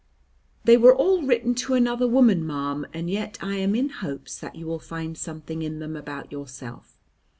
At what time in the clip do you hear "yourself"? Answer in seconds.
6.31-6.97